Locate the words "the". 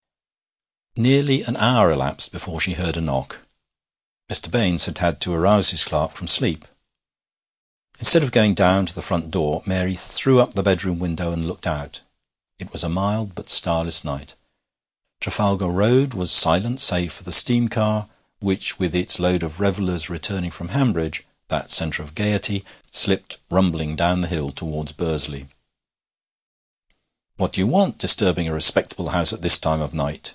8.93-9.01, 10.53-10.61, 17.23-17.31, 24.19-24.27